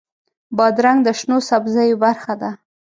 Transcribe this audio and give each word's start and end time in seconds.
بادرنګ 0.57 0.99
د 1.03 1.07
شنو 1.19 1.37
سبزیو 1.49 1.99
برخه 2.03 2.33
ده. 2.41 2.51